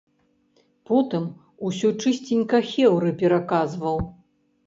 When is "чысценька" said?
2.01-2.59